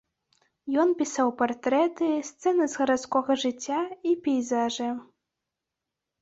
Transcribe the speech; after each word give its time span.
Ён 0.83 0.93
пісаў 1.01 1.27
партрэты, 1.41 2.07
сцэны 2.29 2.63
з 2.71 2.81
гарадскога 2.83 3.31
жыцця 3.43 3.79
і 4.13 4.15
пейзажы. 4.29 4.89